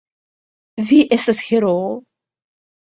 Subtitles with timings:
[0.93, 1.89] Vi estas heroo!